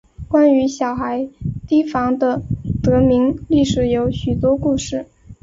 [0.27, 1.29] 关于小孩
[1.67, 2.41] 堤防的
[2.81, 5.05] 得名历史有许多故事。